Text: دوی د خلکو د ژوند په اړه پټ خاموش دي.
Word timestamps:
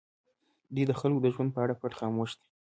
دوی 0.73 0.85
د 0.87 0.91
خلکو 0.99 1.19
د 1.23 1.27
ژوند 1.33 1.49
په 1.53 1.59
اړه 1.63 1.73
پټ 1.81 1.91
خاموش 1.99 2.31
دي. 2.39 2.47